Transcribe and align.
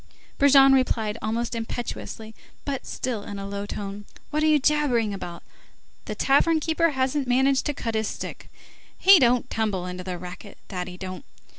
Brujon 0.39 0.73
replied 0.73 1.19
almost 1.21 1.53
impetuously 1.53 2.33
but 2.65 2.87
still 2.87 3.21
in 3.21 3.37
a 3.37 3.47
low 3.47 3.67
tone:— 3.67 4.05
"What 4.31 4.41
are 4.41 4.47
you 4.47 4.57
jabbering 4.57 5.13
about? 5.13 5.43
The 6.05 6.15
tavern 6.15 6.59
keeper 6.59 6.89
hasn't 6.89 7.27
managed 7.27 7.67
to 7.67 7.73
cut 7.75 7.93
his 7.93 8.07
stick. 8.07 8.49
He 8.97 9.19
don't 9.19 9.47
tumble 9.51 9.85
to 9.95 10.03
the 10.03 10.17
racket, 10.17 10.57
that 10.69 10.87
he 10.87 10.97
don't! 10.97 11.23